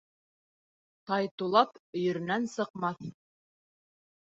[1.11, 3.09] Тай тулап, өйөрөнән сыҡмаҫ.